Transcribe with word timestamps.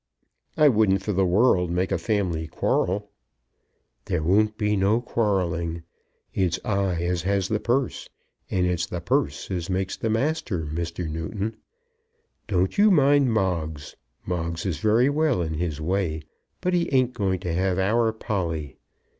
"I 0.57 0.67
wouldn't 0.67 1.03
for 1.03 1.13
the 1.13 1.27
world 1.27 1.69
make 1.69 1.91
a 1.91 1.99
family 1.99 2.47
quarrel." 2.47 3.11
"There 4.05 4.23
won't 4.23 4.57
be 4.57 4.75
no 4.75 4.99
quarrelling. 4.99 5.83
It's 6.33 6.59
I 6.65 6.95
as 7.03 7.21
has 7.21 7.47
the 7.49 7.59
purse, 7.59 8.09
and 8.49 8.65
it's 8.65 8.87
the 8.87 8.99
purse 8.99 9.51
as 9.51 9.69
makes 9.69 9.95
the 9.95 10.09
master, 10.09 10.65
Mr. 10.65 11.07
Newton. 11.07 11.57
Don't 12.47 12.79
you 12.79 12.89
mind 12.89 13.31
Moggs. 13.31 13.95
Moggs 14.25 14.65
is 14.65 14.79
very 14.79 15.07
well 15.07 15.39
in 15.43 15.53
his 15.53 15.79
way, 15.79 16.23
but 16.61 16.73
he 16.73 16.91
ain't 16.91 17.13
going 17.13 17.37
to 17.41 17.53
have 17.53 17.77
our 17.77 18.11
Polly. 18.11 18.77